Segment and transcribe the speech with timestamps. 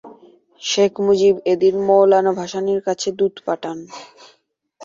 [0.61, 3.77] শেখ মুজিব এদিন মওলানা ভাসানীর কাছে দূত পাঠান।